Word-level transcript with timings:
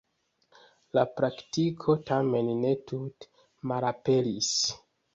La 0.97 1.03
praktiko, 1.19 1.97
tamen, 2.09 2.51
ne 2.65 2.75
tute 2.91 3.33
malaperis. 3.75 4.53